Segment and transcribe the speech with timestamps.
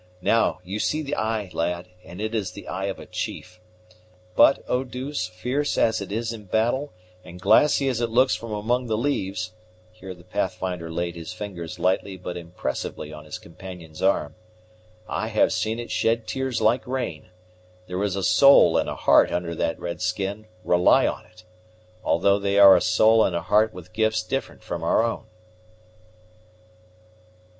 [0.23, 3.59] Now, you see the eye, lad, and it is the eye of a chief.
[4.35, 6.91] But, Eau douce, fierce as it is in battle,
[7.23, 9.51] and glassy as it looks from among the leaves,"
[9.91, 14.33] here the Pathfinder laid his fingers lightly but impressively on his companion's arm,
[15.07, 17.29] "I have seen it shed tears like rain.
[17.85, 21.43] There is a soul and a heart under that red skin, rely on it;
[22.03, 25.27] although they are a soul and a heart with gifts different from our own."